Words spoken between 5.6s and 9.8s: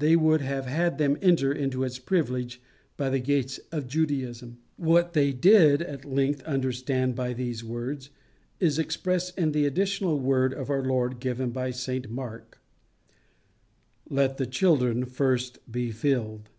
at length understand by these words is expressed in the